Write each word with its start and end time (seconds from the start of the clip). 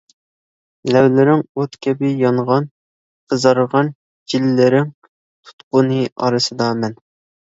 لەۋلىرىڭ 0.93 1.41
ئوت 1.63 1.75
كەبى 1.87 2.07
يانغان 2.21 2.65
قىزارغان 3.33 3.91
جىنلىرىڭ 4.33 4.89
تۇتقۇنى 5.51 6.01
ئارىسىدا 6.25 6.71
مەن. 6.81 6.97